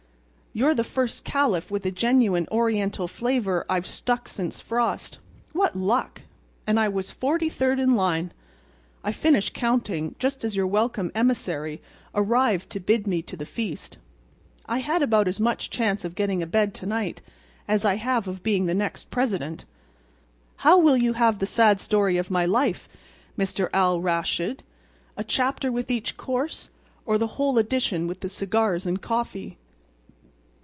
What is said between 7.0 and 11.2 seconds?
forty third in line. I finished counting, just as your welcome